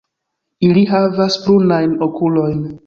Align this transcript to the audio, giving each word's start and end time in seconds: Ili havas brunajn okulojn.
Ili 0.69 0.83
havas 0.93 1.39
brunajn 1.45 1.97
okulojn. 2.09 2.71